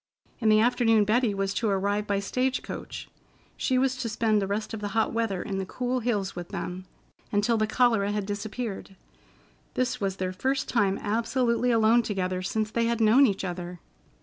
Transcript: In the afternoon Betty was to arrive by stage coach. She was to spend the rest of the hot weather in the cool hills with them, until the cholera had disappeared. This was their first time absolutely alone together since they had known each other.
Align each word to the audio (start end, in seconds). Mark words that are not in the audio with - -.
In 0.39 0.49
the 0.49 0.59
afternoon 0.59 1.03
Betty 1.05 1.35
was 1.35 1.53
to 1.53 1.69
arrive 1.69 2.07
by 2.07 2.19
stage 2.19 2.63
coach. 2.63 3.07
She 3.55 3.77
was 3.77 3.95
to 3.97 4.09
spend 4.09 4.41
the 4.41 4.47
rest 4.47 4.73
of 4.73 4.79
the 4.79 4.87
hot 4.97 5.13
weather 5.13 5.43
in 5.43 5.59
the 5.59 5.65
cool 5.67 5.99
hills 5.99 6.35
with 6.35 6.49
them, 6.49 6.85
until 7.31 7.55
the 7.55 7.67
cholera 7.67 8.11
had 8.11 8.25
disappeared. 8.25 8.95
This 9.75 10.01
was 10.01 10.15
their 10.15 10.33
first 10.33 10.67
time 10.67 10.97
absolutely 10.97 11.69
alone 11.69 12.01
together 12.01 12.41
since 12.41 12.71
they 12.71 12.85
had 12.85 12.99
known 12.99 13.27
each 13.27 13.43
other. 13.45 13.79